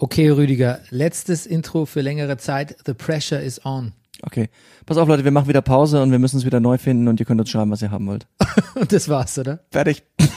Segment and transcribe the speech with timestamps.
[0.00, 2.76] Okay, Rüdiger, letztes Intro für längere Zeit.
[2.86, 3.92] The pressure is on.
[4.22, 4.48] Okay.
[4.86, 7.18] Pass auf, Leute, wir machen wieder Pause und wir müssen es wieder neu finden und
[7.18, 8.28] ihr könnt uns schreiben, was ihr haben wollt.
[8.76, 9.58] Und das war's, oder?
[9.72, 10.04] Fertig.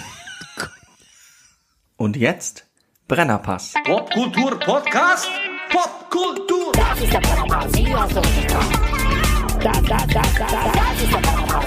[1.97, 2.66] und jetzt
[3.08, 3.74] Brennerpass.
[3.86, 5.29] Popkultur Podcast.
[5.70, 6.72] Popkultur.
[6.74, 8.70] Das ist der Brennerpass, hast du richtig Spaß.
[9.62, 11.66] Das, ist der Brennerpass.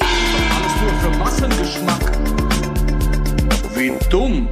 [0.00, 2.47] Alles nur für Massengeschmack.
[3.78, 4.48] Wie dumm.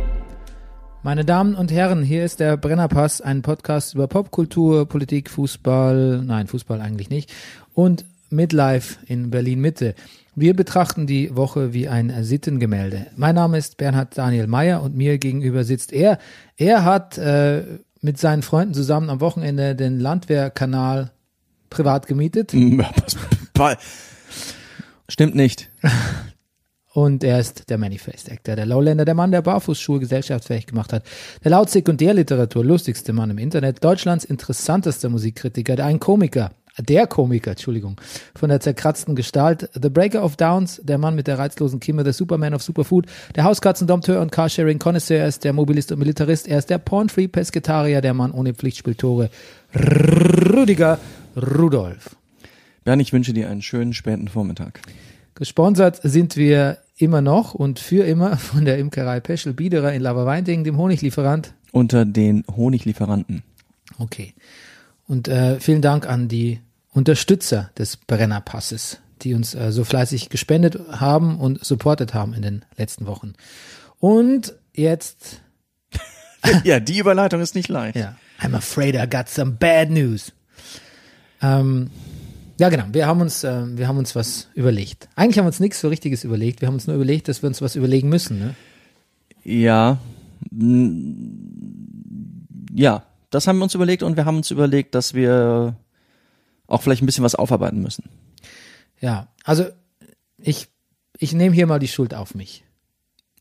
[1.03, 6.46] Meine Damen und Herren, hier ist der Brennerpass, ein Podcast über Popkultur, Politik, Fußball, nein,
[6.46, 7.32] Fußball eigentlich nicht,
[7.75, 9.96] und Midlife in Berlin Mitte.
[10.36, 13.08] Wir betrachten die Woche wie ein Sittengemälde.
[13.16, 16.21] Mein Name ist Bernhard Daniel Mayer und mir gegenüber sitzt er.
[16.57, 17.64] Er hat äh,
[18.00, 21.11] mit seinen Freunden zusammen am Wochenende den Landwehrkanal
[21.68, 22.54] privat gemietet
[25.08, 25.68] Stimmt nicht.
[26.96, 31.05] und er ist der Manifest Actor, der Lowlander, der Mann, der Barfußschuhe gesellschaftsfähig gemacht hat,
[31.45, 38.00] der laut Sekundärliteratur lustigste Mann im Internet, Deutschlands interessantester Musikkritiker, ein Komiker, der Komiker, Entschuldigung,
[38.34, 42.14] von der zerkratzten Gestalt, The Breaker of Downs, der Mann mit der reizlosen Kimme, der
[42.14, 46.58] Superman of Superfood, der Hauskatzendompteur und Carsharing Connoisseur, er ist der Mobilist und Militarist, er
[46.58, 49.28] ist der Pornfree Pesketarier, der Mann ohne Pflichtspieltore,
[49.75, 50.98] Rüdiger
[51.36, 52.16] Rudolf.
[52.84, 54.81] Bernd, ich wünsche dir einen schönen späten Vormittag.
[55.34, 60.64] Gesponsert sind wir immer noch und für immer von der Imkerei Peschel Biederer in Laberweinding,
[60.64, 61.55] dem Honiglieferant.
[61.72, 63.42] Unter den Honiglieferanten.
[63.98, 64.34] Okay.
[65.06, 66.61] Und äh, vielen Dank an die
[66.92, 72.64] Unterstützer des Brennerpasses, die uns äh, so fleißig gespendet haben und supportet haben in den
[72.77, 73.34] letzten Wochen.
[74.00, 75.42] Und jetzt,
[76.64, 77.97] ja, die Überleitung ist nicht leicht.
[77.97, 80.33] ja, I'm afraid I got some bad news.
[81.42, 81.91] Ähm,
[82.58, 82.84] ja, genau.
[82.92, 85.08] Wir haben uns, äh, wir haben uns was überlegt.
[85.14, 86.60] Eigentlich haben wir uns nichts so Richtiges überlegt.
[86.60, 88.38] Wir haben uns nur überlegt, dass wir uns was überlegen müssen.
[88.38, 88.54] Ne?
[89.44, 89.98] Ja.
[92.74, 95.76] Ja, das haben wir uns überlegt und wir haben uns überlegt, dass wir
[96.66, 98.04] auch vielleicht ein bisschen was aufarbeiten müssen.
[99.00, 99.66] Ja, also
[100.38, 100.69] ich,
[101.19, 102.64] ich nehme hier mal die Schuld auf mich.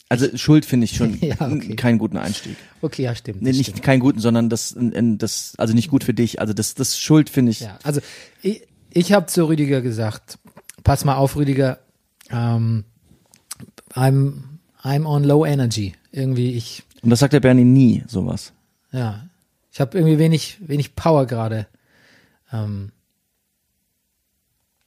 [0.08, 1.76] Also Schuld finde ich schon Ja, okay.
[1.76, 2.56] keinen guten Einstieg.
[2.82, 3.42] Okay, ja, stimmt.
[3.42, 3.84] Nee, nicht stimmt.
[3.84, 6.40] keinen guten, sondern das, das, also nicht gut für dich.
[6.40, 7.62] Also das, das Schuld finde ich.
[7.62, 8.02] Ja, also
[8.42, 10.40] ich, ich habe zu Rüdiger gesagt,
[10.84, 11.80] pass mal auf, Rüdiger,
[12.30, 12.86] ähm,
[13.94, 14.42] I'm,
[14.82, 15.94] I'm on low energy.
[16.12, 18.54] Irgendwie, ich, Und das sagt der Bernie nie, sowas.
[18.92, 19.28] ja,
[19.72, 21.68] ich habe irgendwie wenig, wenig Power gerade.
[22.54, 22.94] Ähm,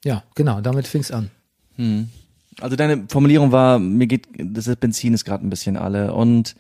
[0.03, 1.31] ja, genau, damit fing's an.
[2.59, 6.57] Also deine Formulierung war, mir geht, das Benzin ist gerade ein bisschen alle und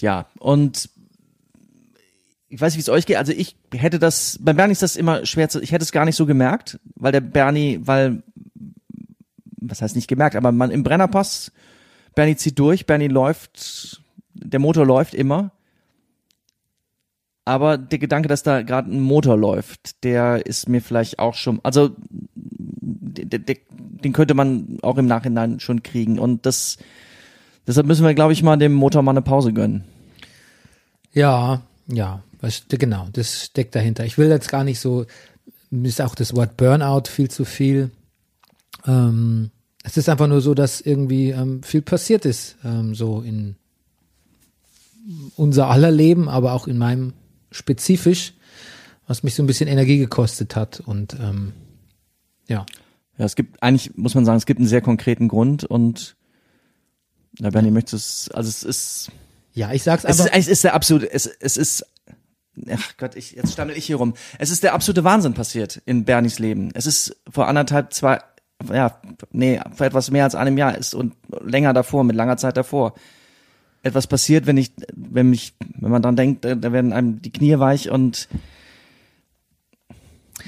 [0.00, 0.90] ja, und
[2.48, 3.16] ich weiß nicht, wie es euch geht.
[3.16, 6.04] Also ich hätte das, bei Bernie ist das immer schwer zu, ich hätte es gar
[6.04, 8.22] nicht so gemerkt, weil der Bernie, weil,
[9.60, 11.52] was heißt nicht gemerkt, aber man im Brennerpass,
[12.14, 14.02] Bernie zieht durch, Bernie läuft,
[14.32, 15.52] der Motor läuft immer.
[17.44, 21.60] Aber der Gedanke, dass da gerade ein Motor läuft, der ist mir vielleicht auch schon,
[21.62, 21.90] also
[22.34, 26.18] der, der, den könnte man auch im Nachhinein schon kriegen.
[26.18, 26.78] Und das,
[27.66, 29.84] deshalb müssen wir, glaube ich, mal dem Motor mal eine Pause gönnen.
[31.12, 34.04] Ja, ja, was, genau, das steckt dahinter.
[34.04, 35.06] Ich will jetzt gar nicht so,
[35.70, 37.90] ist auch das Wort Burnout viel zu viel.
[38.86, 39.50] Ähm,
[39.82, 43.56] es ist einfach nur so, dass irgendwie ähm, viel passiert ist, ähm, so in
[45.36, 47.12] unser aller Leben, aber auch in meinem
[47.50, 48.34] spezifisch,
[49.06, 51.52] was mich so ein bisschen Energie gekostet hat und ähm,
[52.48, 52.66] ja.
[53.18, 56.16] Ja, es gibt, eigentlich muss man sagen, es gibt einen sehr konkreten Grund und
[57.38, 59.10] ja, Bernie möchte es, also es ist,
[59.54, 60.34] Ja, ich sag's es einfach.
[60.34, 61.86] ist, es ist der absolute, es, es ist,
[62.70, 64.14] ach Gott, ich, jetzt stammel ich hier rum.
[64.38, 66.70] Es ist der absolute Wahnsinn passiert in Bernies Leben.
[66.74, 68.20] Es ist vor anderthalb, zwei,
[68.72, 69.00] ja,
[69.30, 72.94] nee, vor etwas mehr als einem Jahr ist und länger davor, mit langer Zeit davor.
[73.82, 77.58] Etwas passiert, wenn ich, wenn mich, wenn man dran denkt, da werden einem die Knie
[77.58, 78.28] weich und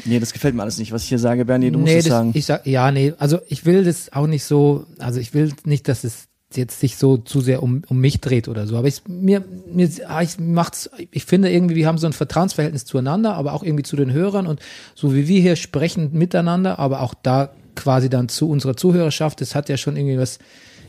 [0.04, 2.04] Nee, das gefällt mir alles nicht, was ich hier sage, Bernie, du musst nee, es
[2.04, 2.30] das, sagen.
[2.34, 5.88] ich sag, ja, nee, also ich will das auch nicht so, also ich will nicht,
[5.88, 9.02] dass es jetzt sich so zu sehr um, um mich dreht oder so, aber ich,
[9.06, 13.52] mir, mir, ah, ich macht's, ich finde irgendwie, wir haben so ein Vertrauensverhältnis zueinander, aber
[13.52, 14.60] auch irgendwie zu den Hörern und
[14.94, 19.54] so wie wir hier sprechen miteinander, aber auch da quasi dann zu unserer Zuhörerschaft, das
[19.54, 20.38] hat ja schon irgendwie was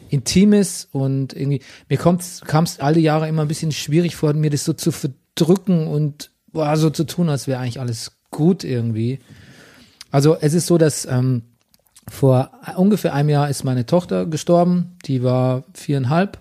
[0.09, 4.65] Intimes und irgendwie, mir kommt's, kam's alle Jahre immer ein bisschen schwierig vor, mir das
[4.65, 9.19] so zu verdrücken und boah, so zu tun, als wäre eigentlich alles gut irgendwie.
[10.11, 11.43] Also es ist so, dass ähm,
[12.11, 14.97] vor ungefähr einem Jahr ist meine Tochter gestorben.
[15.05, 16.39] Die war viereinhalb.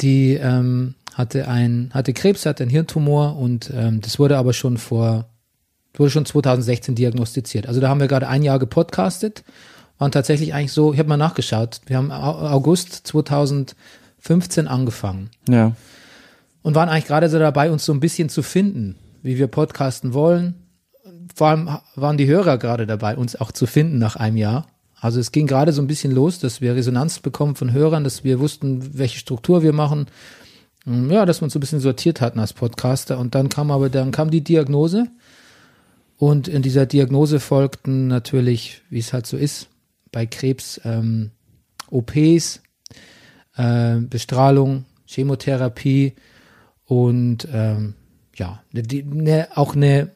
[0.00, 4.76] Die ähm, hatte ein hatte Krebs, hatte einen Hirntumor und ähm, das wurde aber schon
[4.76, 5.26] vor
[5.94, 7.66] wurde schon 2016 diagnostiziert.
[7.66, 9.44] Also da haben wir gerade ein Jahr gepodcastet
[9.98, 15.72] waren tatsächlich eigentlich so, ich habe mal nachgeschaut, wir haben Au- August 2015 angefangen Ja.
[16.60, 20.12] und waren eigentlich gerade so dabei, uns so ein bisschen zu finden, wie wir podcasten
[20.12, 20.65] wollen.
[21.34, 24.66] Vor allem waren die Hörer gerade dabei, uns auch zu finden nach einem Jahr.
[25.00, 28.24] Also es ging gerade so ein bisschen los, dass wir Resonanz bekommen von Hörern, dass
[28.24, 30.06] wir wussten, welche Struktur wir machen.
[30.84, 33.18] Mm, Ja, dass wir uns so ein bisschen sortiert hatten als Podcaster.
[33.18, 35.08] Und dann kam aber, dann kam die Diagnose.
[36.16, 39.68] Und in dieser Diagnose folgten natürlich, wie es halt so ist,
[40.12, 41.30] bei Krebs, ähm,
[41.90, 42.62] OPs,
[43.56, 46.14] äh, Bestrahlung, Chemotherapie
[46.86, 47.94] und ähm,
[48.34, 50.10] ja, die, ne, auch eine,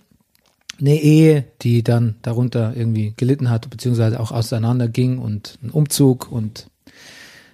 [0.81, 6.67] eine Ehe, die dann darunter irgendwie gelitten hat, beziehungsweise auch auseinanderging und ein Umzug und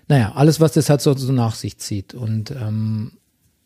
[0.08, 2.14] naja, alles, was das halt so, so nach sich zieht.
[2.14, 3.12] Und ähm,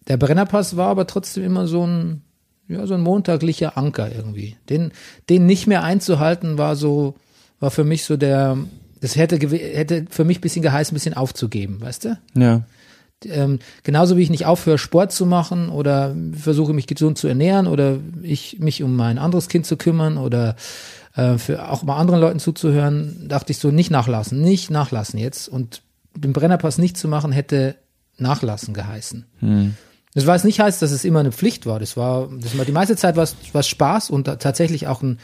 [0.08, 2.22] der Brennerpass war aber trotzdem immer so ein,
[2.66, 4.56] ja, so ein montaglicher Anker irgendwie.
[4.68, 4.92] Den,
[5.28, 7.14] den nicht mehr einzuhalten, war so,
[7.58, 8.56] war für mich so der,
[9.00, 12.18] das hätte, hätte für mich bisschen geheißen, bisschen aufzugeben, weißt du?
[12.34, 12.64] Ja.
[13.24, 17.66] Ähm, genauso wie ich nicht aufhöre, Sport zu machen oder versuche mich gesund zu ernähren
[17.66, 20.56] oder ich mich um mein anderes Kind zu kümmern oder
[21.14, 25.48] äh, für auch mal anderen Leuten zuzuhören, dachte ich so, nicht nachlassen, nicht nachlassen jetzt.
[25.48, 25.82] Und
[26.14, 27.76] den Brennerpass nicht zu machen, hätte
[28.16, 29.26] nachlassen geheißen.
[30.14, 31.78] Das war es nicht heißt, dass es immer eine Pflicht war.
[31.78, 35.18] Das war, das war die meiste Zeit was, was Spaß und tatsächlich auch ein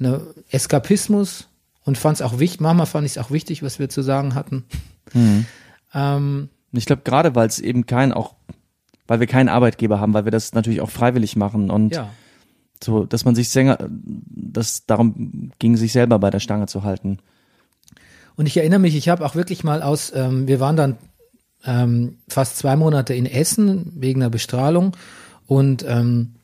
[0.00, 1.48] eine Eskapismus
[1.84, 2.60] und fand es auch wichtig.
[2.60, 4.64] Manchmal fand ich es auch wichtig, was wir zu sagen hatten.
[5.94, 8.34] Ähm, Und Ich glaube, gerade weil es eben kein auch,
[9.06, 12.10] weil wir keinen Arbeitgeber haben, weil wir das natürlich auch freiwillig machen und ja.
[12.82, 17.18] so, dass man sich Sänger, das darum ging, sich selber bei der Stange zu halten.
[18.36, 20.96] Und ich erinnere mich, ich habe auch wirklich mal aus, ähm, wir waren dann
[21.64, 24.96] ähm, fast zwei Monate in Essen wegen der Bestrahlung
[25.46, 26.34] und ähm,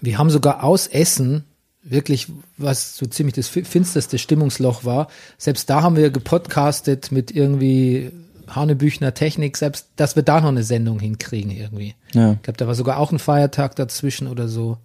[0.00, 1.44] wir haben sogar aus Essen
[1.82, 2.28] wirklich,
[2.58, 5.08] was so ziemlich das fi- finsterste Stimmungsloch war,
[5.38, 8.12] selbst da haben wir gepodcastet mit irgendwie
[8.48, 11.94] Hanebüchner Technik, selbst, dass wir da noch eine Sendung hinkriegen irgendwie.
[12.12, 12.32] Ja.
[12.32, 14.78] Ich glaube, da war sogar auch ein Feiertag dazwischen oder so.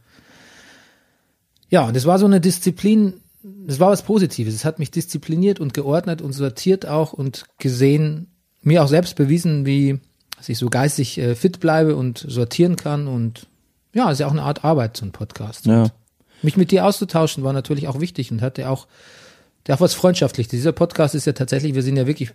[1.70, 4.54] Ja, und das war so eine Disziplin, das war was Positives.
[4.54, 8.28] Es hat mich diszipliniert und geordnet und sortiert auch und gesehen,
[8.62, 10.00] mir auch selbst bewiesen, wie
[10.44, 13.48] dass ich so geistig äh, fit bleibe und sortieren kann und
[13.94, 15.66] ja, ist ja auch eine Art Arbeit, so ein Podcast.
[15.68, 15.84] Ja.
[15.84, 15.92] Und
[16.42, 18.88] mich mit dir auszutauschen war natürlich auch wichtig und hatte auch,
[19.68, 20.52] der auch was Freundschaftliches.
[20.52, 22.34] Dieser Podcast ist ja tatsächlich, wir sind ja wirklich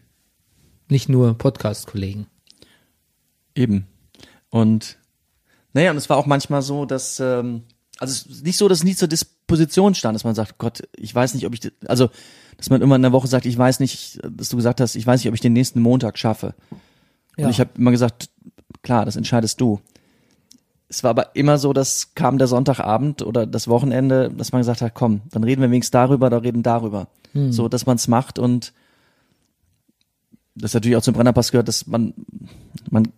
[0.90, 2.26] nicht nur Podcast-Kollegen.
[3.54, 3.86] Eben.
[4.50, 4.98] Und
[5.74, 7.62] naja, und es war auch manchmal so, dass, ähm,
[7.98, 10.88] also es ist nicht so, dass es nie zur Disposition stand, dass man sagt, Gott,
[10.96, 12.10] ich weiß nicht, ob ich, also,
[12.56, 15.06] dass man immer in der Woche sagt, ich weiß nicht, dass du gesagt hast, ich
[15.06, 16.54] weiß nicht, ob ich den nächsten Montag schaffe.
[17.36, 17.44] Ja.
[17.44, 18.30] Und ich habe immer gesagt,
[18.82, 19.80] klar, das entscheidest du.
[20.88, 24.80] Es war aber immer so, dass kam der Sonntagabend oder das Wochenende, dass man gesagt
[24.80, 27.08] hat, komm, dann reden wir wenigstens darüber, oder reden darüber.
[27.50, 28.72] So, dass man es macht und
[30.60, 32.14] das natürlich auch zum Brennerpass gehört, dass man,
[32.90, 33.08] man,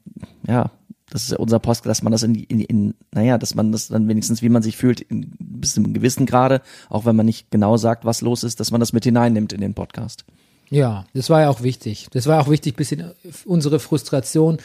[0.46, 0.70] ja,
[1.10, 3.88] das ist ja unser Post, dass man das in, in, in, naja, dass man das
[3.88, 7.26] dann wenigstens, wie man sich fühlt, in, bis zu einem gewissen Grade, auch wenn man
[7.26, 10.24] nicht genau sagt, was los ist, dass man das mit hineinnimmt in den Podcast.
[10.70, 12.06] Ja, das war ja auch wichtig.
[12.12, 13.10] Das war auch wichtig, bisschen
[13.44, 14.58] unsere Frustration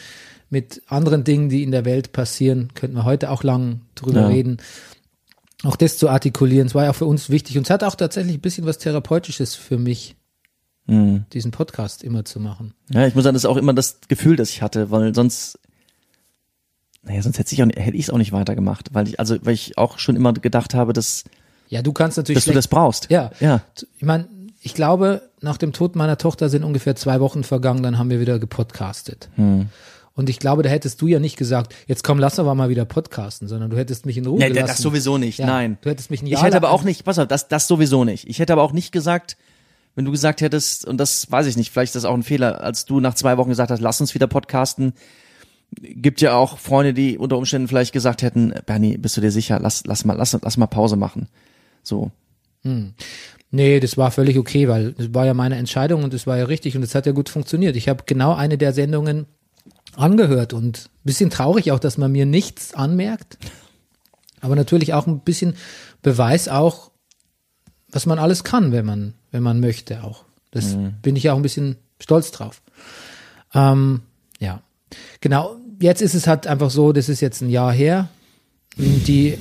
[0.48, 4.28] mit anderen Dingen, die in der Welt passieren, könnten wir heute auch lang drüber Ja.
[4.28, 4.58] reden.
[5.64, 7.58] Auch das zu artikulieren, es war ja auch für uns wichtig.
[7.58, 10.14] Und es hat auch tatsächlich ein bisschen was Therapeutisches für mich,
[10.86, 11.24] Mhm.
[11.32, 12.72] diesen Podcast immer zu machen.
[12.90, 15.58] Ja, ich muss sagen, das ist auch immer das Gefühl, das ich hatte, weil sonst,
[17.02, 19.54] naja, sonst hätte ich auch, hätte ich es auch nicht weitergemacht, weil ich, also, weil
[19.54, 21.24] ich auch schon immer gedacht habe, dass,
[21.68, 23.10] Ja, du kannst natürlich dass du das brauchst.
[23.10, 23.30] Ja.
[23.40, 23.62] Ja.
[23.96, 24.28] Ich meine,
[24.60, 28.20] ich glaube, nach dem Tod meiner Tochter sind ungefähr zwei Wochen vergangen, dann haben wir
[28.20, 29.28] wieder gepodcastet.
[29.36, 29.66] Hm.
[30.14, 32.86] Und ich glaube, da hättest du ja nicht gesagt, jetzt komm, lass aber mal wieder
[32.86, 34.66] podcasten, sondern du hättest mich in Ruhe Nee, gelassen.
[34.68, 35.76] das sowieso nicht, Ja, nein.
[35.82, 38.26] Du hättest mich ein Ich hätte aber auch nicht, pass auf, das, das sowieso nicht.
[38.26, 39.36] Ich hätte aber auch nicht gesagt,
[39.96, 42.60] wenn du gesagt hättest, und das weiß ich nicht, vielleicht ist das auch ein Fehler,
[42.60, 44.92] als du nach zwei Wochen gesagt hast, lass uns wieder podcasten,
[45.72, 49.58] gibt ja auch Freunde, die unter Umständen vielleicht gesagt hätten, Bernie, bist du dir sicher,
[49.58, 51.28] lass, lass mal, lass, lass mal Pause machen.
[51.82, 52.12] So.
[53.50, 56.44] Nee, das war völlig okay, weil das war ja meine Entscheidung und es war ja
[56.44, 57.76] richtig und es hat ja gut funktioniert.
[57.76, 59.26] Ich habe genau eine der Sendungen
[59.96, 63.38] angehört und bisschen traurig auch, dass man mir nichts anmerkt.
[64.40, 65.54] Aber natürlich auch ein bisschen
[66.02, 66.90] Beweis auch,
[67.88, 70.24] was man alles kann, wenn man, wenn man möchte auch.
[70.50, 72.62] Das bin ich auch ein bisschen stolz drauf.
[73.54, 74.00] Ähm,
[74.40, 74.62] ja,
[75.20, 75.56] genau.
[75.78, 78.08] Jetzt ist es halt einfach so, das ist jetzt ein Jahr her.
[78.78, 79.36] Die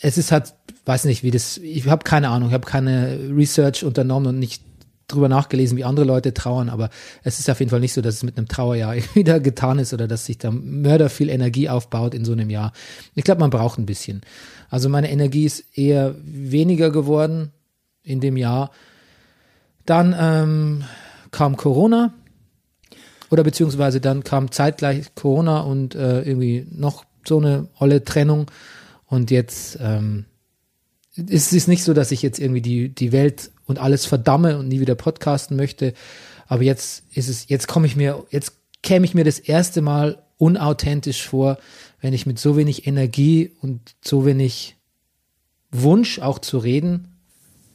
[0.00, 0.54] es ist halt,
[0.84, 4.62] weiß nicht, wie das, ich habe keine Ahnung, ich habe keine Research unternommen und nicht
[5.08, 6.90] drüber nachgelesen, wie andere Leute trauern, aber
[7.22, 9.94] es ist auf jeden Fall nicht so, dass es mit einem Trauerjahr wieder getan ist
[9.94, 12.72] oder dass sich da Mörder viel Energie aufbaut in so einem Jahr.
[13.14, 14.22] Ich glaube, man braucht ein bisschen.
[14.68, 17.52] Also meine Energie ist eher weniger geworden
[18.06, 18.70] in dem Jahr.
[19.84, 20.84] Dann ähm,
[21.30, 22.14] kam Corona
[23.30, 28.50] oder beziehungsweise dann kam zeitgleich Corona und äh, irgendwie noch so eine olle Trennung
[29.06, 30.24] und jetzt ähm,
[31.16, 34.68] es ist nicht so, dass ich jetzt irgendwie die, die Welt und alles verdamme und
[34.68, 35.94] nie wieder podcasten möchte.
[36.46, 40.22] Aber jetzt ist es, jetzt komme ich mir, jetzt käme ich mir das erste Mal
[40.36, 41.58] unauthentisch vor,
[42.00, 44.76] wenn ich mit so wenig Energie und so wenig
[45.72, 47.15] Wunsch auch zu reden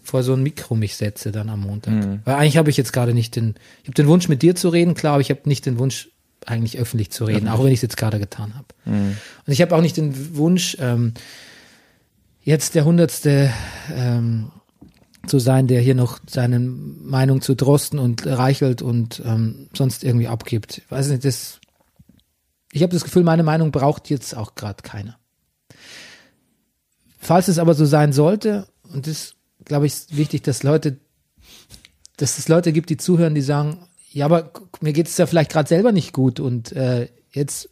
[0.04, 1.94] vor so ein Mikro mich setze dann am Montag.
[2.26, 4.70] Weil eigentlich habe ich jetzt gerade nicht den, ich habe den Wunsch mit dir zu
[4.70, 6.10] reden, klar, aber ich habe nicht den Wunsch
[6.46, 8.66] eigentlich öffentlich zu reden, auch wenn ich es jetzt gerade getan habe.
[9.46, 11.14] Und ich habe auch nicht den Wunsch, ähm,
[12.44, 13.52] jetzt der hundertste
[13.94, 14.52] ähm,
[15.28, 20.28] zu sein, der hier noch seine Meinung zu Drosten und Reichelt und ähm, sonst irgendwie
[20.28, 20.82] abgibt.
[20.90, 21.60] Weiß nicht, das.
[22.72, 25.18] Ich habe das Gefühl, meine Meinung braucht jetzt auch gerade keiner.
[27.20, 29.36] Falls es aber so sein sollte, und das
[29.72, 30.98] glaube ich ist wichtig, dass Leute,
[32.18, 34.52] dass es Leute gibt, die zuhören, die sagen, ja, aber
[34.82, 37.70] mir geht es ja vielleicht gerade selber nicht gut und äh, jetzt,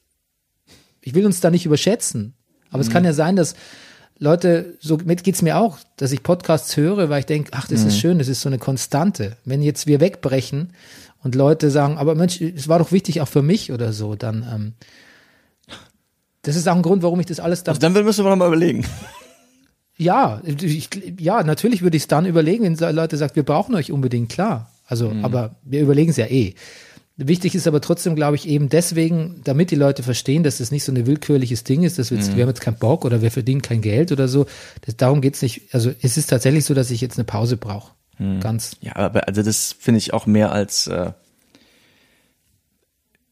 [1.02, 2.36] ich will uns da nicht überschätzen,
[2.72, 3.54] aber es kann ja sein, dass
[4.18, 7.84] Leute, so mit geht's mir auch, dass ich Podcasts höre, weil ich denke, ach, das
[7.84, 9.36] ist schön, das ist so eine Konstante.
[9.44, 10.72] Wenn jetzt wir wegbrechen
[11.22, 14.48] und Leute sagen, aber Mensch, es war doch wichtig auch für mich oder so, dann
[14.50, 14.74] ähm,
[16.44, 18.38] das ist auch ein Grund, warum ich das alles dann Also dann müssen wir noch
[18.38, 18.86] mal überlegen.
[20.00, 20.90] Ja, ich,
[21.20, 24.72] ja, natürlich würde ich es dann überlegen, wenn Leute sagen, wir brauchen euch unbedingt, klar.
[24.88, 26.56] Also, aber wir überlegen es ja eh.
[27.18, 30.86] Wichtig ist aber trotzdem, glaube ich, eben deswegen, damit die Leute verstehen, dass das nicht
[30.86, 33.30] so ein willkürliches Ding ist, dass wir, jetzt, wir haben jetzt keinen Bock oder wir
[33.30, 34.46] verdienen kein Geld oder so.
[34.86, 35.74] Das, darum geht's nicht.
[35.74, 37.92] Also es ist tatsächlich so, dass ich jetzt eine Pause brauche.
[38.40, 38.78] Ganz.
[38.82, 41.12] Ja, aber also das finde ich auch mehr als äh,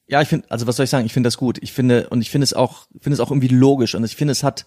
[0.08, 1.06] ja, ich finde, also was soll ich sagen?
[1.06, 1.58] Ich finde das gut.
[1.62, 4.32] Ich finde und ich finde es auch, finde es auch irgendwie logisch und ich finde
[4.32, 4.66] es hat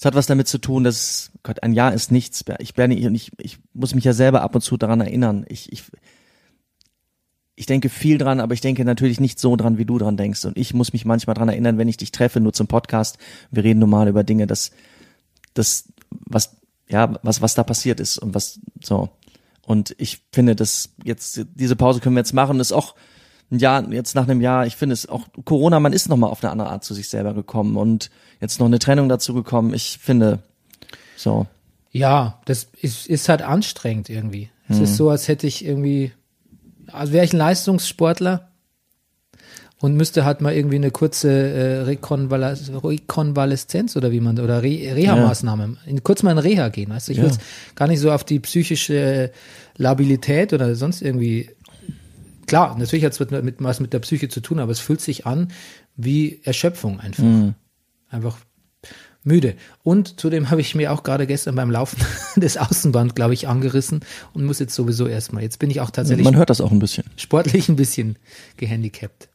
[0.00, 2.42] es hat was damit zu tun, dass Gott ein Jahr ist nichts.
[2.60, 5.44] Ich bin und ich, ich muss mich ja selber ab und zu daran erinnern.
[5.46, 5.82] Ich, ich
[7.54, 10.46] ich denke viel dran, aber ich denke natürlich nicht so dran, wie du dran denkst.
[10.46, 13.18] Und ich muss mich manchmal dran erinnern, wenn ich dich treffe, nur zum Podcast.
[13.50, 14.70] Wir reden normal über Dinge, dass
[15.52, 16.56] das was
[16.88, 19.10] ja was was da passiert ist und was so.
[19.66, 22.56] Und ich finde, dass jetzt diese Pause können wir jetzt machen.
[22.56, 22.94] Das ist auch
[23.50, 26.28] ein Jahr, jetzt nach einem Jahr, ich finde es auch Corona, man ist noch mal
[26.28, 29.74] auf eine andere Art zu sich selber gekommen und jetzt noch eine Trennung dazu gekommen.
[29.74, 30.38] Ich finde,
[31.16, 31.46] so.
[31.92, 34.50] Ja, das ist, ist halt anstrengend irgendwie.
[34.68, 36.12] Es ist so, als hätte ich irgendwie,
[36.92, 38.48] also wäre ich ein Leistungssportler
[39.80, 44.94] und müsste halt mal irgendwie eine kurze äh, Rekonvaleszenz, Rekonvaleszenz oder wie man, oder Re
[44.94, 47.12] Reha-Maßnahme, in, kurz mal in Reha gehen, weißt du?
[47.12, 47.24] Ich Ja.
[47.24, 47.40] will jetzt
[47.74, 49.32] gar nicht so auf die psychische
[49.76, 51.50] Labilität oder sonst irgendwie,
[52.50, 55.00] klar, natürlich hat es mit, mit, was mit der Psyche zu tun, aber es fühlt
[55.00, 55.52] sich an
[55.94, 57.22] wie Erschöpfung einfach.
[58.08, 58.38] Einfach
[59.22, 59.54] müde.
[59.84, 62.04] Und zudem habe ich mir auch gerade gestern beim Laufen
[62.36, 64.00] das Außenband, glaube ich, angerissen
[64.32, 65.44] und muss jetzt sowieso erstmal.
[65.44, 67.04] Jetzt bin ich auch tatsächlich Man hört das auch ein bisschen.
[67.16, 68.18] sportlich ein bisschen
[68.56, 69.28] gehandicapt.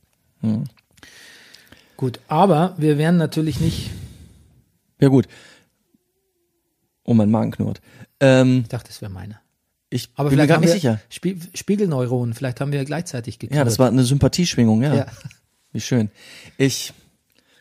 [1.95, 3.91] Gut, aber wir werden natürlich nicht,
[4.99, 5.27] Ja gut.
[7.05, 7.79] Oh, mein Magen knurrt.
[8.19, 9.39] Ähm, ich dachte, das wäre meine.
[9.95, 10.99] Ich Aber bin mir vielleicht gar haben nicht wir sicher.
[11.09, 13.57] Spie Spiegelneuronen, vielleicht haben wir gleichzeitig geklärt.
[13.57, 14.93] Ja, das war eine Sympathieschwingung, ja.
[14.93, 15.05] Ja.
[15.71, 16.09] Wie schön.
[16.57, 16.93] Ich,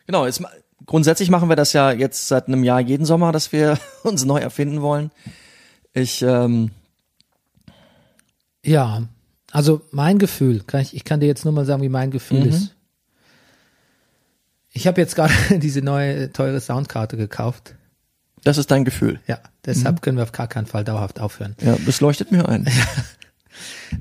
[0.05, 0.41] genau, jetzt,
[0.85, 4.39] grundsätzlich machen wir das ja jetzt seit einem Jahr jeden Sommer, dass wir uns neu
[4.39, 5.11] erfinden wollen.
[5.93, 6.71] Ich, ähm,
[8.65, 9.03] Ja,
[9.51, 12.41] also mein Gefühl, kann ich, ich kann dir jetzt nur mal sagen, wie mein Gefühl
[12.43, 12.49] Mhm.
[12.49, 12.75] ist.
[14.73, 17.75] Ich habe jetzt gerade diese neue teure Soundkarte gekauft.
[18.45, 19.19] Das ist dein Gefühl.
[19.27, 19.49] Ja, Mhm.
[19.65, 21.55] deshalb können wir auf gar keinen Fall dauerhaft aufhören.
[21.61, 22.67] Ja, das leuchtet mir ein.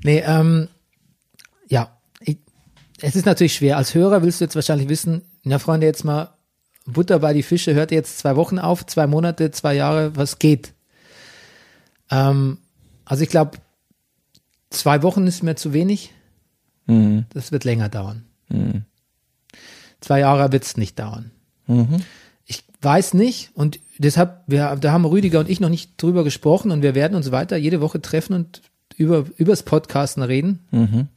[0.02, 0.66] Nee, ähm,
[1.68, 2.38] ja, ich,
[3.00, 3.76] es ist natürlich schwer.
[3.76, 6.34] Als Hörer willst du jetzt wahrscheinlich wissen, na Freunde, jetzt mal
[6.86, 10.74] Butter bei die Fische, hört jetzt zwei Wochen auf, zwei Monate, zwei Jahre, was geht?
[12.10, 12.58] Ähm,
[13.04, 13.58] also ich glaube,
[14.70, 16.10] zwei Wochen ist mir zu wenig.
[16.86, 17.26] Mhm.
[17.32, 18.24] Das wird länger dauern.
[20.00, 21.30] Zwei Jahre wird es nicht dauern.
[21.68, 22.02] Mhm.
[22.46, 26.70] Ich weiß nicht und deshalb, wir, da haben Rüdiger und ich noch nicht drüber gesprochen
[26.70, 28.62] und wir werden uns weiter jede Woche treffen und
[28.96, 30.60] über übers Podcasten reden.
[30.70, 31.08] Mhm.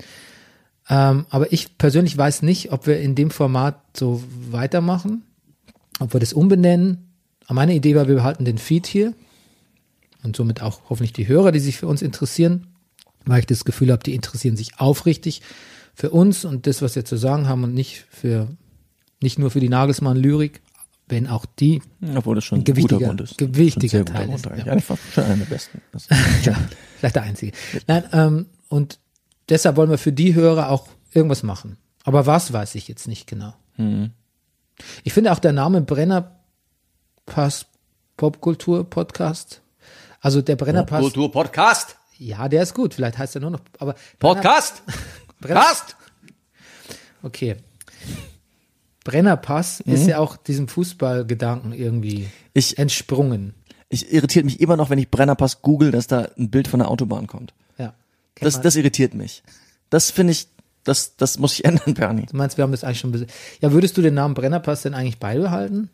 [0.90, 5.24] Ähm, aber ich persönlich weiß nicht, ob wir in dem Format so weitermachen,
[6.00, 7.12] ob wir das umbenennen.
[7.50, 9.14] Meine Idee war, wir behalten den Feed hier
[10.24, 12.68] und somit auch hoffentlich die Hörer, die sich für uns interessieren,
[13.26, 15.42] weil ich das Gefühl habe, die interessieren sich aufrichtig
[15.94, 18.48] für uns und das, was wir zu sagen haben und nicht für
[19.22, 20.62] nicht nur für die Nagelsmann-Lyrik,
[21.10, 21.82] wenn auch die
[22.16, 23.38] Obwohl das schon ein Gewichtiger- ist.
[23.38, 24.56] gewichtiger Schon Teil ist, ja.
[24.58, 25.82] Ja, war schon einer der besten.
[26.44, 26.56] Ja,
[26.98, 27.52] vielleicht der einzige.
[27.88, 29.00] Nein, ähm, und
[29.50, 31.78] deshalb wollen wir für die Hörer auch irgendwas machen.
[32.04, 33.54] Aber was weiß ich jetzt nicht genau.
[35.04, 37.66] Ich finde auch der Name Brennerpass
[38.18, 39.62] Popkultur Podcast,
[40.22, 41.98] also der Brennerpass, Kultur-Podcast.
[42.18, 42.94] Ja, der ist gut.
[42.96, 44.82] Vielleicht heißt er nur noch, aber Podcast!
[45.40, 45.96] Brenner, Cast!
[47.22, 47.58] okay.
[49.08, 53.54] Brennerpass ist ja auch diesem Fußballgedanken irgendwie Ich- entsprungen.
[53.88, 56.90] Ich irritiert mich immer noch, wenn ich Brennerpass google, dass da ein Bild von der
[56.92, 57.54] Autobahn kommt.
[57.78, 57.94] Ja.
[58.42, 59.44] Das, das irritiert mich.
[59.90, 60.48] Das finde ich,
[60.84, 62.26] das, das muss ich ändern, Bernie.
[62.30, 63.26] Du meinst, wir haben das eigentlich schon
[63.62, 65.90] Ja, würdest du den Namen Brennerpass denn eigentlich beibehalten?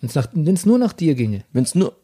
[0.00, 1.44] Wenn es nur nach dir ginge.
[1.52, 1.94] Wenn es nur.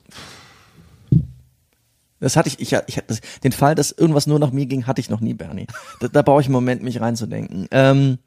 [2.20, 5.00] Das hatte ich, ich, ich hatte den Fall, dass irgendwas nur nach mir ging, hatte
[5.00, 5.66] ich noch nie, Bernie.
[5.98, 7.66] Da, da brauche ich einen Moment, mich reinzudenken.
[7.72, 8.18] Ähm,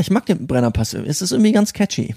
[0.00, 0.94] ich mag den Brennerpass.
[0.94, 2.14] Es ist irgendwie ganz catchy.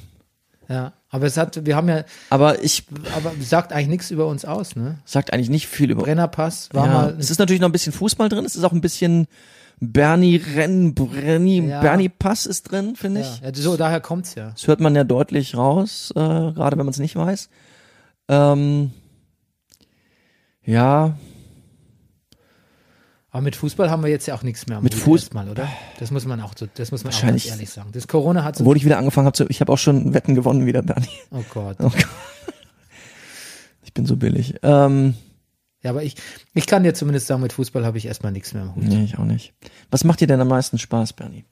[0.67, 0.93] Ja.
[1.09, 2.85] Aber es hat, wir haben ja, Aber ich
[3.15, 4.99] aber sagt eigentlich nichts über uns aus, ne?
[5.03, 6.03] sagt eigentlich nicht viel über.
[6.03, 7.15] Brennerpass war ja, mal.
[7.19, 8.45] es ist natürlich noch ein bisschen Fußball drin.
[8.45, 9.27] Es ist auch ein bisschen
[9.81, 11.81] Bernie Rennen, Brenny, Ja.
[11.81, 13.41] Bernie Pass ist drin, finde ja, ich.
[13.41, 14.51] ja, so, daher kommt's ja.
[14.51, 17.49] Das hört man ja deutlich raus, äh, gerade wenn man es nicht weiß.
[18.29, 18.91] Ähm,
[20.63, 21.17] ja,
[23.33, 25.67] Aber mit Fußball haben wir jetzt ja auch nichts mehr Mit Hut Fuß- erstmal, oder?
[26.00, 27.89] Das muss man auch so, das muss man auch ganz ehrlich sagen.
[27.93, 30.65] Das Corona hat so, obwohl ich wieder angefangen habe ich habe auch schon Wetten gewonnen
[30.65, 31.07] wieder, Bernie.
[31.31, 31.77] oh Gott.
[31.79, 32.07] Oh Gott.
[33.83, 34.55] Ich bin so billig.
[34.63, 35.15] Ähm,
[35.81, 36.15] Ja, aber ich,
[36.53, 38.83] ich kann dir zumindest sagen, mit Fußball habe ich erstmal nichts mehr am Hut.
[38.83, 39.53] nee, ich auch nicht.
[39.89, 41.45] Was macht dir denn am meisten Spaß, Bernie?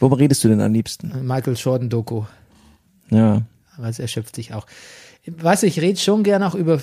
[0.00, 1.26] Worüber redest du denn am liebsten?
[1.26, 2.24] Michael Jordan Doku,
[3.10, 3.42] Ja.
[3.76, 4.66] weil es erschöpft sich auch.
[5.26, 6.80] Weißt du, ich rede schon gerne auch über,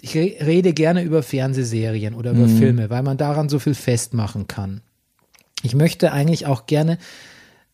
[0.00, 4.46] ich re- rede gerne über Fernsehserien oder über Filme, weil man daran so viel festmachen
[4.46, 4.80] kann.
[5.62, 6.98] Ich möchte eigentlich auch gerne,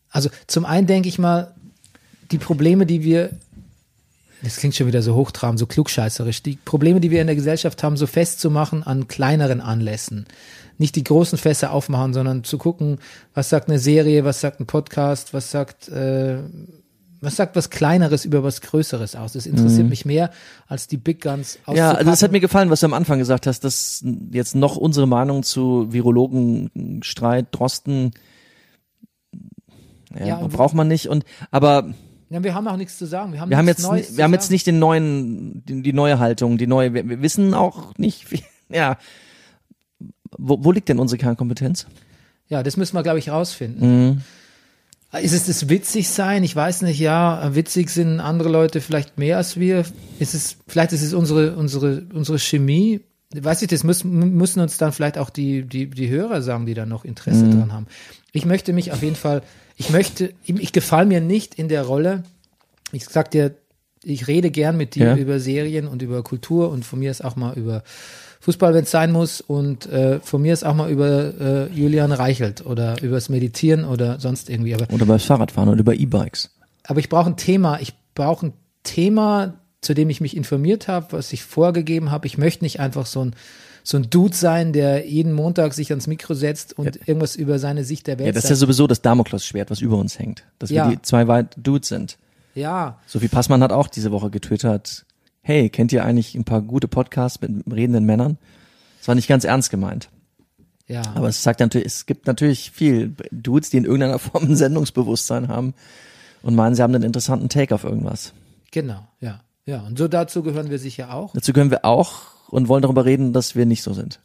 [0.09, 1.53] also zum einen denke ich mal,
[2.31, 3.31] die Probleme, die wir,
[4.41, 7.83] das klingt schon wieder so hochtrabend, so klugscheißerisch, die Probleme, die wir in der Gesellschaft
[7.83, 10.25] haben, so festzumachen an kleineren Anlässen.
[10.77, 12.97] Nicht die großen Fässer aufmachen, sondern zu gucken,
[13.33, 16.39] was sagt eine Serie, was sagt ein Podcast, was sagt, äh,
[17.21, 19.33] was sagt was Kleineres über was Größeres aus.
[19.33, 20.31] Das interessiert mich mehr
[20.67, 23.47] als die Big Guns Ja, also das hat mir gefallen, was du am Anfang gesagt
[23.47, 28.11] hast, dass jetzt noch unsere Meinung zu Virologen Streit, Drosten,
[30.17, 31.93] ja, Ja, braucht man nicht und aber
[32.29, 33.33] ja, wir haben auch nichts zu sagen.
[33.33, 36.19] Wir haben, wir haben jetzt Neues wir haben jetzt nicht den neuen die, die neue
[36.19, 38.97] Haltung, die neue wir, wir wissen auch nicht wie, ja
[40.37, 41.87] wo, wo liegt denn unsere Kernkompetenz?
[42.47, 44.07] Ja, das müssen wir, glaube ich, rausfinden.
[44.07, 44.21] Mhm.
[45.21, 46.43] Ist es das witzig sein?
[46.43, 49.85] Ich weiß nicht, ja, witzig sind andere Leute vielleicht mehr als wir.
[50.19, 52.99] Ist es, vielleicht ist es unsere, unsere, unsere Chemie.
[53.33, 56.73] Weiß ich, das müssen, müssen uns dann vielleicht auch die, die, die Hörer sagen, die
[56.73, 57.51] da noch Interesse Mhm.
[57.51, 57.87] dran haben.
[58.33, 59.41] Ich möchte mich auf jeden Fall,
[59.77, 62.23] ich möchte, ich gefalle mir nicht in der Rolle.
[62.91, 63.55] Ich sag dir,
[64.03, 65.15] ich rede gern mit dir Ja.
[65.15, 67.83] über Serien und über Kultur und von mir ist auch mal über
[68.45, 72.11] Fußball, wenn es sein muss und äh, von mir ist auch mal über äh, Julian
[72.11, 74.75] Reichelt oder übers Meditieren oder sonst irgendwie.
[74.75, 76.51] Aber, Oder beim Fahrradfahren oder über E-Bikes.
[76.83, 77.79] aber ich brauche ein Thema.
[77.81, 78.53] Ich brauche ein
[78.83, 82.27] Thema, zu dem ich mich informiert habe, was ich vorgegeben habe.
[82.27, 83.35] Ich möchte nicht einfach so ein
[83.83, 87.83] so ein Dude sein, der jeden Montag sich ans Mikro setzt und irgendwas über seine
[87.83, 90.71] Sicht der Welt Ja, das ist ja sowieso das Damoklesschwert, was über uns hängt, dass
[90.71, 90.87] Ja.
[90.89, 92.17] wir die zwei White Dudes sind.
[92.55, 95.05] Ja, Sophie Passmann hat auch diese Woche getwittert,
[95.47, 98.37] hey, kennt ihr eigentlich ein paar gute Podcasts mit redenden Männern?
[98.99, 100.09] Das war nicht ganz ernst gemeint.
[100.87, 101.03] ja.
[101.13, 105.47] Aber es sagt natürlich, es gibt natürlich viel Dudes, die in irgendeiner Form ein Sendungsbewusstsein
[105.47, 105.75] haben
[106.41, 108.33] und meinen, sie haben einen interessanten Take auf irgendwas.
[108.71, 109.41] genau, ja.
[109.67, 111.33] Ja, und so dazu gehören wir sicher auch.
[111.33, 114.19] Dazu können wir auch und wollen darüber reden, dass wir nicht so sind.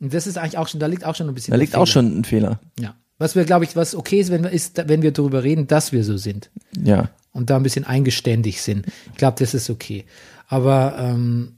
[0.00, 1.78] Und das ist eigentlich auch schon, da liegt auch schon ein bisschen Da liegt auch
[1.80, 1.86] Fehler.
[1.92, 2.60] schon ein Fehler.
[2.78, 2.94] Ja.
[3.18, 5.90] Was wir, glaube ich, was okay ist, wenn wir, ist, wenn wir darüber reden, dass
[5.92, 7.10] wir so sind Ja.
[7.32, 8.86] und da ein bisschen eingeständig sind.
[9.10, 10.04] Ich glaube, das ist okay.
[10.52, 11.52] Aber ähm,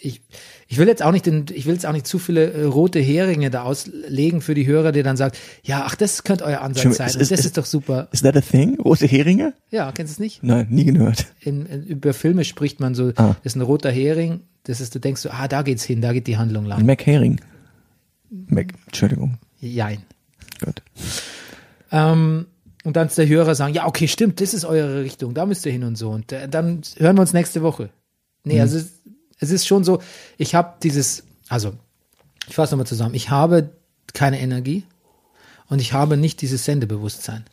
[0.00, 0.20] ich,
[0.66, 2.98] ich will jetzt auch nicht, den, ich will jetzt auch nicht zu viele äh, rote
[2.98, 6.82] Heringe da auslegen für die Hörer, die dann sagt, ja, ach, das könnte euer Ansatz
[6.82, 7.06] Schön, sein.
[7.06, 8.08] ist- das es- ist doch super.
[8.10, 8.80] Is that a thing?
[8.80, 9.54] Rote Heringe?
[9.70, 10.42] Ja, kennst du es nicht?
[10.42, 11.26] Nein, nie gehört.
[11.40, 13.36] In, in, über Filme spricht man so, Ah.
[13.44, 14.40] das ist ein roter Hering.
[14.64, 16.84] Das ist, du denkst so, ah, da geht's hin, da geht die Handlung lang.
[16.84, 17.40] Mac Hering.
[18.30, 19.38] Mac, Entschuldigung.
[19.60, 19.98] Jein.
[20.64, 20.82] Gut.
[21.92, 22.46] Ähm,
[22.84, 25.72] und dann der Hörer sagen, ja, okay, stimmt, das ist eure Richtung, da müsst ihr
[25.72, 26.10] hin und so.
[26.10, 27.90] Und äh, dann hören wir uns nächste Woche.
[28.44, 29.00] Nee, also es,
[29.38, 30.00] es ist schon so,
[30.36, 31.74] ich habe dieses, also
[32.48, 33.70] ich fasse nochmal zusammen, ich habe
[34.14, 34.84] keine Energie
[35.68, 37.44] und ich habe nicht dieses Sendebewusstsein.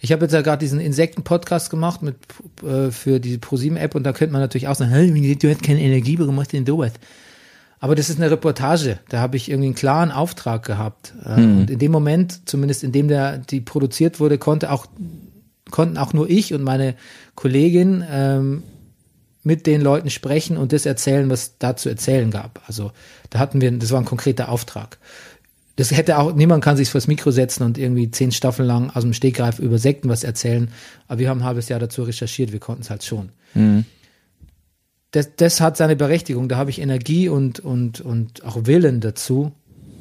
[0.00, 2.16] Ich habe jetzt ja gerade diesen Insekten-Podcast gemacht mit
[2.62, 5.80] äh, für die ProSieben-App und da könnte man natürlich auch sagen, hey, du hast keine
[5.80, 6.92] Energie, warum machst du denn sowas?
[7.80, 8.98] Aber das ist eine Reportage.
[9.08, 11.14] Da habe ich irgendwie einen klaren Auftrag gehabt.
[11.24, 14.86] Äh, Und in dem Moment, zumindest in dem der die produziert wurde, konnte auch
[15.70, 16.94] konnten auch nur ich und meine
[17.34, 18.62] Kollegin ähm,
[19.42, 22.62] mit den Leuten sprechen und das erzählen, was da zu erzählen gab.
[22.66, 22.92] Also
[23.30, 24.98] da hatten wir, das war ein konkreter Auftrag.
[25.76, 29.04] Das hätte auch, niemand kann sich vors Mikro setzen und irgendwie zehn Staffeln lang aus
[29.04, 30.70] dem Stegreif über Sekten was erzählen.
[31.06, 33.28] Aber wir haben ein halbes Jahr dazu recherchiert, wir konnten es halt schon.
[35.10, 36.48] Das, das hat seine Berechtigung.
[36.48, 39.52] Da habe ich Energie und, und, und auch Willen dazu.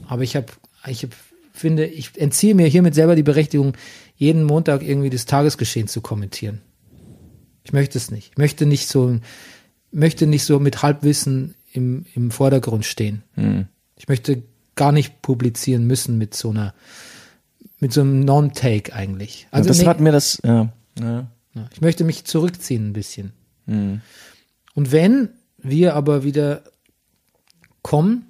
[0.07, 0.47] Aber ich habe,
[0.85, 1.11] ich hab,
[1.53, 3.73] finde, ich entziehe mir hiermit selber die Berechtigung,
[4.15, 6.61] jeden Montag irgendwie das Tagesgeschehen zu kommentieren.
[7.63, 8.31] Ich möchte es nicht.
[8.31, 9.19] Ich möchte nicht so,
[9.91, 13.23] möchte nicht so mit Halbwissen im, im Vordergrund stehen.
[13.95, 14.43] Ich möchte
[14.75, 16.73] gar nicht publizieren müssen mit so einer,
[17.79, 19.47] mit so einem Non-Take eigentlich.
[19.51, 20.71] Also das nee, hat mir das, ja.
[20.99, 21.27] ja.
[21.53, 23.33] ja, ich möchte mich zurückziehen ein bisschen.
[23.65, 24.01] Hm.
[24.77, 26.61] Und wenn wir aber wieder
[27.81, 28.27] kommen,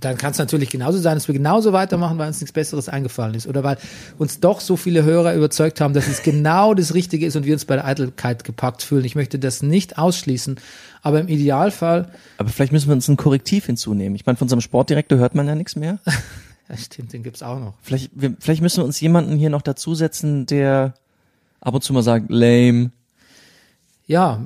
[0.00, 3.34] dann- kann es natürlich genauso sein, dass wir genauso weitermachen, weil uns nichts Besseres eingefallen
[3.34, 3.48] ist.
[3.48, 3.76] Oder weil
[4.16, 7.54] uns doch so viele Hörer überzeugt haben, dass es genau das Richtige ist und wir
[7.54, 9.04] uns bei der Eitelkeit gepackt fühlen.
[9.04, 10.60] Ich möchte das nicht ausschließen.
[11.02, 14.14] Aber im Idealfall, Aber vielleicht müssen wir uns ein Korrektiv hinzunehmen.
[14.14, 15.98] Ich meine, von unserem Sportdirektor hört man ja nichts mehr.
[16.68, 17.74] ja stimmt, den gibt's auch noch.
[17.82, 20.94] Vielleicht, wir, vielleicht müssen wir uns jemanden hier noch dazusetzen, der
[21.60, 22.92] ab und zu mal sagt, lame.
[24.06, 24.40] Ja,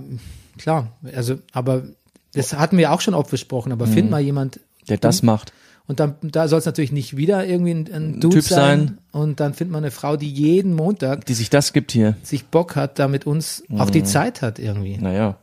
[0.58, 0.92] klar.
[1.14, 1.84] Also, aber
[2.32, 3.72] das hatten wir auch schon oft besprochen.
[3.72, 5.52] Aber find mal jemand, der das macht.
[5.86, 8.98] Und dann, da soll es natürlich nicht wieder irgendwie ein, ein Dude Typ sein.
[9.12, 12.16] Und dann findet man eine Frau, die jeden Montag Die sich das gibt hier.
[12.22, 14.96] sich Bock hat, da mit uns auch die Zeit hat irgendwie.
[14.96, 15.36] Naja.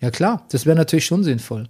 [0.00, 1.68] Ja klar, das wäre natürlich schon sinnvoll.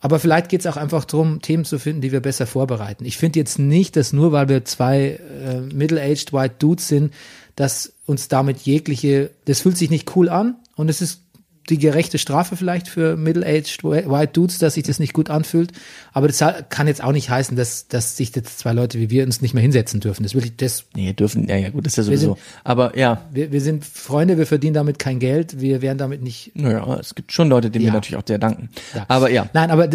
[0.00, 3.04] Aber vielleicht geht es auch einfach darum, Themen zu finden, die wir besser vorbereiten.
[3.04, 7.14] Ich finde jetzt nicht, dass nur weil wir zwei äh, middle-aged white Dudes sind,
[7.56, 11.22] dass uns damit jegliche, das fühlt sich nicht cool an und es ist
[11.70, 15.70] die gerechte Strafe vielleicht für middle-aged white Dudes, dass sich das nicht gut anfühlt.
[16.12, 19.24] Aber das kann jetzt auch nicht heißen, dass, dass sich jetzt zwei Leute wie wir
[19.24, 20.24] uns nicht mehr hinsetzen dürfen.
[20.24, 22.36] Das will ich, das Nee, dürfen, ja, ja, gut, das ist ja sowieso.
[22.64, 26.50] Aber ja, wir, wir sind Freunde, wir verdienen damit kein Geld, wir wären damit nicht.
[26.56, 27.92] naja, es gibt schon Leute, denen Ja.
[27.92, 28.68] wir natürlich auch sehr danken.
[28.94, 29.04] Ja.
[29.06, 29.48] Aber ja.
[29.52, 29.88] Nein, aber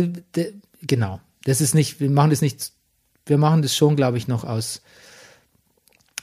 [0.82, 1.20] genau.
[1.44, 2.72] Das ist nicht, wir machen das nicht,
[3.26, 4.82] wir machen das schon, glaube ich, noch aus,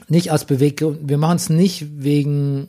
[0.09, 2.69] nicht aus Beweggrund, wir machen es nicht wegen,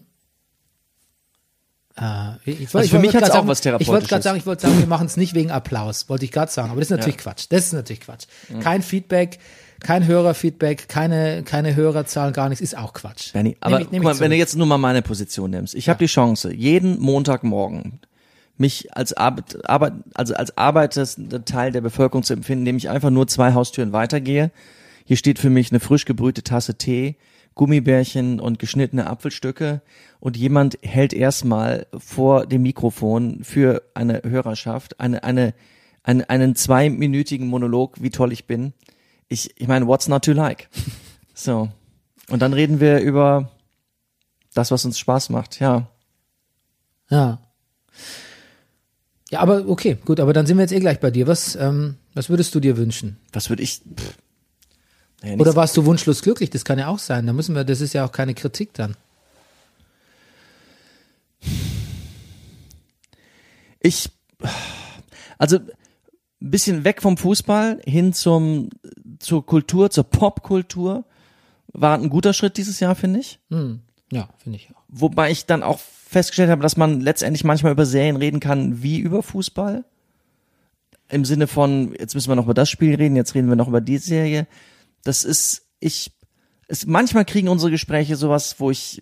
[2.00, 4.10] äh, ich, Also ich für mich hat's grad auch was Ich wollte Therapeutisches.
[4.10, 6.70] gerade sagen, ich wollte sagen, wir machen es nicht wegen Applaus, wollte ich gerade sagen,
[6.72, 7.46] aber das ist natürlich Quatsch.
[7.50, 8.26] Das ist natürlich Quatsch.
[8.50, 8.60] Mhm.
[8.60, 9.40] Kein Feedback,
[9.80, 13.34] kein Hörerfeedback, keine, keine Hörerzahlen, gar nichts, ist auch Quatsch.
[13.34, 15.76] Benny, aber Nehm ich- nehm guck mal, wenn du jetzt nur mal meine Position nimmst.
[15.76, 18.00] Ich habe die Chance, jeden Montagmorgen
[18.58, 23.10] mich als Arbeit, Arbeit, also als arbeitender Teil der Bevölkerung zu empfinden, indem ich einfach
[23.10, 24.50] nur zwei Haustüren weitergehe.
[25.04, 27.16] Hier steht für mich eine frisch gebrühte Tasse Tee,
[27.56, 29.82] Gummibärchen und geschnittene Apfelstücke
[30.20, 35.54] und jemand hält erstmal vor dem Mikrofon für eine Hörerschaft eine, eine,
[36.04, 38.74] eine, einen zweiminütigen Monolog, wie toll ich bin.
[39.30, 40.70] Ich, ich meine, what's not to like?
[41.38, 41.68] So.
[42.30, 43.52] Und dann reden wir über
[44.54, 45.90] das, was uns Spaß macht, ja.
[47.10, 47.40] Ja.
[49.32, 51.28] Ja, aber okay, gut, aber dann sind wir jetzt eh gleich bei dir.
[51.28, 53.18] Was, ähm, was würdest du dir wünschen?
[53.34, 53.82] Was würde ich.
[53.82, 54.18] Pff,
[55.26, 56.52] naja, Oder warst du wunschlos glücklich?
[56.52, 57.26] Das kann ja auch sein.
[57.26, 58.96] Da müssen wir, das ist ja auch keine Kritik dann.
[63.86, 64.10] ich.
[65.38, 65.70] Also ein
[66.40, 68.70] bisschen weg vom Fußball hin zum
[69.20, 71.06] zur Kultur, zur Popkultur
[71.68, 73.40] war ein guter Schritt dieses Jahr, finde ich.
[74.12, 74.84] Ja, finde ich auch.
[74.88, 79.00] Wobei ich dann auch festgestellt habe, dass man letztendlich manchmal über Serien reden kann wie
[79.00, 79.84] über Fußball.
[81.10, 83.68] Im Sinne von, jetzt müssen wir noch über das Spiel reden, jetzt reden wir noch
[83.68, 84.48] über die Serie.
[85.06, 86.12] Das ist, ich,
[86.68, 89.02] es, manchmal kriegen unsere Gespräche sowas, wo ich,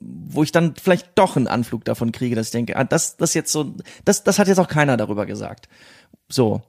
[0.00, 3.32] wo ich dann vielleicht doch einen Anflug davon kriege, dass ich denke, ah, das, das
[3.32, 3.74] jetzt so,
[4.04, 5.68] das, das hat jetzt auch keiner darüber gesagt.
[6.28, 6.60] So,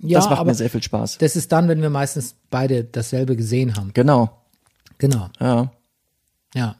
[0.00, 1.16] Ja, das macht mir sehr viel Spaß.
[1.18, 3.92] das ist dann, wenn wir meistens beide dasselbe gesehen haben.
[3.94, 4.36] Genau,
[4.98, 5.72] Genau, ja.
[6.54, 6.76] ja.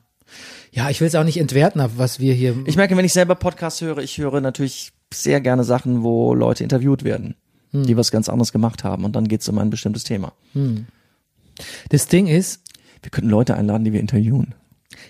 [0.73, 2.55] Ja, ich will es auch nicht entwerten, auf was wir hier.
[2.66, 6.62] Ich merke, wenn ich selber Podcasts höre, ich höre natürlich sehr gerne Sachen, wo Leute
[6.62, 7.35] interviewt werden,
[7.73, 10.33] die was ganz anderes gemacht haben und dann geht es um ein bestimmtes Thema.
[11.91, 12.61] das Ding ist,
[13.03, 14.55] Wir könnten Leute einladen, die wir interviewen.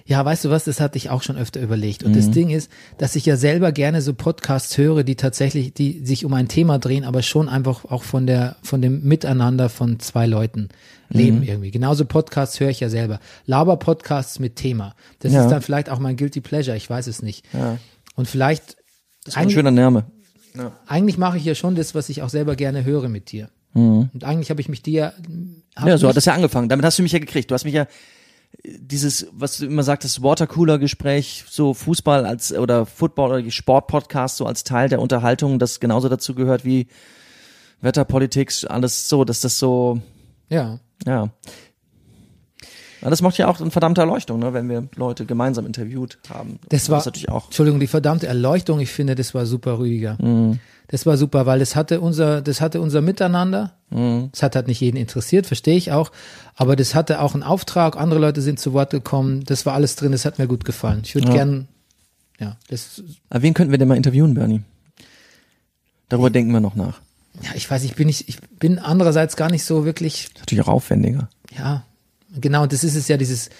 [0.05, 2.05] Ja, weißt du was, das hatte ich auch schon öfter überlegt.
[2.05, 6.05] Und das Ding ist, dass ich ja selber gerne so Podcasts höre, die tatsächlich, die
[6.07, 9.99] sich um ein Thema drehen, aber schon einfach auch von der, von dem Miteinander von
[9.99, 10.69] zwei Leuten
[11.09, 11.73] leben irgendwie.
[11.73, 13.19] Genauso Podcasts höre ich ja selber.
[13.47, 14.95] Laber-Podcasts mit Thema.
[15.19, 15.43] Das Ja.
[15.43, 17.45] ist dann vielleicht auch mein Guilty Pleasure, ich weiß es nicht.
[18.15, 18.77] Und vielleicht,
[19.25, 20.05] Das ist ein schöner Name.
[20.87, 23.51] Eigentlich mache ich ja schon das, was ich auch selber gerne höre mit dir.
[24.13, 25.13] Und eigentlich habe ich mich dir,
[25.85, 26.69] Ja, so hat das ja angefangen.
[26.69, 27.51] Damit hast du mich ja gekriegt.
[27.51, 27.87] Du hast mich ja
[28.65, 34.65] dieses, was du immer sagtest, Watercooler-Gespräch, so Fußball als oder Football oder Sportpodcast so als
[34.65, 36.89] Teil der Unterhaltung, das genauso dazu gehört wie
[37.81, 40.01] Wetterpolitik, alles so, dass das so,
[40.49, 40.81] ja.
[41.07, 41.31] ja.
[43.03, 46.59] Ja, das macht ja auch eine verdammte Erleuchtung, ne, wenn wir Leute gemeinsam interviewt haben.
[46.69, 47.47] Das war, ist natürlich auch.
[47.47, 50.19] Entschuldigung, die verdammte Erleuchtung, ich finde, das war super, Rüdiger.
[50.23, 50.59] Mhm.
[50.89, 53.73] Das war super, weil das hatte unser, das hatte unser Miteinander.
[53.91, 54.29] Mhm.
[54.33, 56.11] Das hat halt nicht jeden interessiert, verstehe ich auch.
[56.57, 59.97] Aber das hatte auch einen Auftrag, andere Leute sind zu Wort gekommen, das war alles
[59.97, 61.01] drin, das hat mir gut gefallen.
[61.05, 61.35] Ich würde Ja.
[61.35, 61.69] gern,
[62.39, 64.63] Ja, das, Aber wen könnten wir denn mal interviewen, Bernie?
[66.09, 67.01] Darüber denken wir noch nach.
[67.43, 70.73] ja, ich weiß, ich bin nicht, ich bin andererseits gar nicht so wirklich, Natürlich auch
[70.73, 71.29] aufwendiger.
[71.57, 71.85] ja,
[72.39, 73.51] genau, das ist es ja, dieses,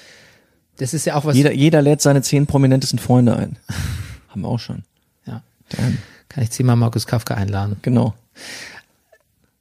[0.79, 3.57] das ist ja auch was, Jeder, jeder lädt seine zehn prominentesten Freunde ein.
[4.29, 4.83] Haben wir auch schon.
[5.27, 7.77] ja, Dann, kann ich zehnmal Markus Kafka einladen.
[7.83, 8.15] genau.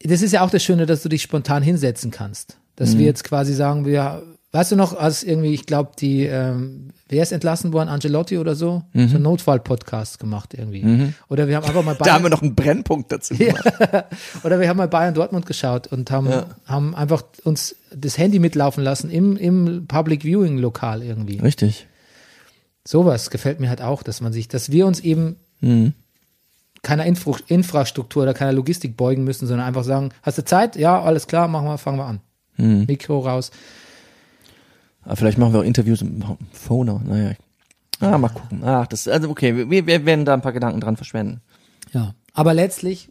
[0.03, 2.57] das ist ja auch das Schöne, dass du dich spontan hinsetzen kannst.
[2.75, 2.99] Dass Mhm.
[2.99, 7.21] wir jetzt quasi sagen, wir, weißt du noch, als irgendwie, ich glaube, die, ähm, wer
[7.23, 11.13] ist entlassen worden, Angelotti oder so, so einen Notfall-Podcast gemacht irgendwie.
[11.27, 11.97] Oder wir haben einfach mal Mhm.
[12.03, 13.63] Da haben wir Bayern, noch einen Brennpunkt dazu gemacht.
[14.43, 16.31] oder wir haben mal Bayern Dortmund geschaut und haben,
[16.65, 21.37] haben einfach uns das Handy mitlaufen lassen im, im Public Viewing Lokal irgendwie.
[21.39, 21.87] Richtig.
[22.87, 25.93] Sowas gefällt mir halt auch, dass man sich, dass wir uns eben Mhm.
[26.83, 30.77] keiner Infra Infrastruktur oder keiner Logistik beugen müssen, sondern einfach sagen, hast du Zeit?
[30.77, 32.21] Ja, alles klar, machen wir, fangen wir an.
[32.55, 32.85] Mhm.
[32.87, 33.51] Mikro raus.
[35.09, 37.01] Aber vielleicht machen wir auch Interviews im Phoner.
[37.03, 37.31] Naja.
[37.99, 38.63] Ah, mal gucken.
[38.63, 41.41] Ach, das, also okay, wir, wir werden da ein paar Gedanken dran verschwenden.
[41.91, 42.13] Ja.
[42.33, 43.09] Aber letztlich,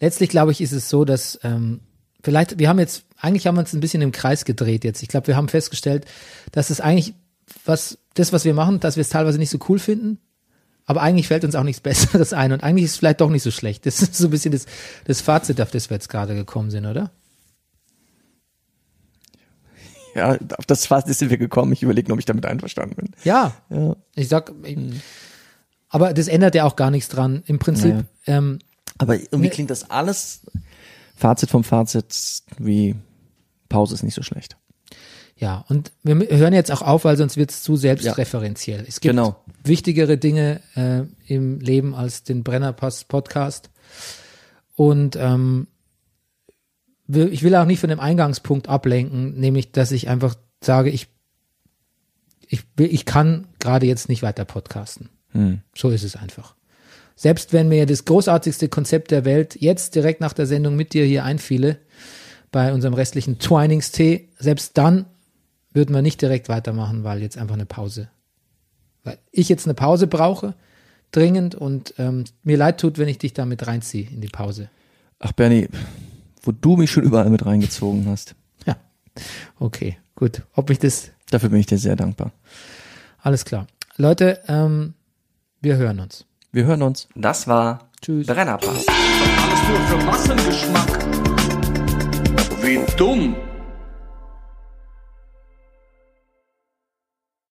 [0.00, 1.80] letztlich glaube ich, ist es so, dass ähm,
[2.22, 5.02] vielleicht, wir haben jetzt, eigentlich haben wir uns ein bisschen im Kreis gedreht jetzt.
[5.02, 6.06] Ich glaube, wir haben festgestellt,
[6.50, 7.12] dass es eigentlich,
[7.66, 10.18] was, das, was wir machen, dass wir es teilweise nicht so cool finden,
[10.86, 13.42] aber eigentlich fällt uns auch nichts Besseres ein und eigentlich ist es vielleicht doch nicht
[13.42, 13.84] so schlecht.
[13.84, 14.64] Das ist so ein bisschen das,
[15.04, 17.10] das Fazit, auf das wir jetzt gerade gekommen sind, oder?
[20.14, 21.72] Ja, auf das Fazit sind wir gekommen.
[21.72, 23.10] Ich überlege nur, ob ich damit einverstanden bin.
[23.24, 23.52] Ja.
[23.70, 23.96] Ja.
[24.14, 24.78] Ich sag, ich,
[25.88, 27.42] aber das ändert ja auch gar nichts dran.
[27.46, 28.04] Im Prinzip, Naja.
[28.26, 28.58] ähm,
[28.98, 29.48] Aber irgendwie Nee.
[29.50, 30.42] klingt das alles,
[31.16, 32.06] Fazit vom Fazit,
[32.58, 32.94] wie
[33.68, 34.56] Pause ist nicht so schlecht.
[35.36, 38.84] Ja, und wir hören jetzt auch auf, weil sonst wird es zu selbstreferenziell.
[38.86, 39.42] Es gibt Genau.
[39.64, 43.70] wichtigere Dinge äh, im Leben als den Brennerpass Podcast.
[44.76, 45.66] Und ähm,
[47.06, 51.08] ich will auch nicht von dem Eingangspunkt ablenken, nämlich, dass ich einfach sage, ich,
[52.48, 55.10] ich, ich kann gerade jetzt nicht weiter podcasten.
[55.32, 55.60] Hm.
[55.74, 56.54] So ist es einfach.
[57.16, 61.04] Selbst wenn mir das großartigste Konzept der Welt jetzt direkt nach der Sendung mit dir
[61.04, 61.78] hier einfiele,
[62.50, 65.06] bei unserem restlichen Twinings-Tee, selbst dann
[65.72, 68.08] würden wir nicht direkt weitermachen, weil jetzt einfach eine Pause.
[69.02, 70.54] Weil ich jetzt eine Pause brauche,
[71.10, 74.70] dringend, und ähm, mir leid tut, wenn ich dich damit reinziehe in die Pause.
[75.18, 75.68] Ach, Bernie,
[76.46, 78.34] wo du mich schon überall mit reingezogen hast.
[78.66, 78.76] Ja,
[79.58, 80.42] okay, gut.
[80.54, 82.32] Ob mich das, Dafür bin ich dir sehr dankbar.
[83.22, 83.66] alles klar.
[83.96, 84.94] Leute, ähm,
[85.60, 86.26] wir hören uns.
[86.52, 87.08] Wir hören uns.
[87.14, 88.26] Das war Tschüss.
[88.26, 88.86] Brennerpass.
[88.88, 91.04] Alles nur für Massengeschmack.
[92.62, 93.36] Wie dumm.